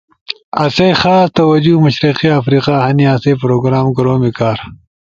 [0.63, 4.57] آسئی خاص توجہ مشرقی افریقہ ہنی، آسئی پروگرام کورومی کار